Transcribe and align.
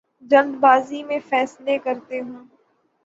جلد 0.31 0.53
بازی 0.59 1.03
میں 1.03 1.19
فیصلے 1.29 1.77
کرتا 1.77 2.15
ہوں 2.17 2.45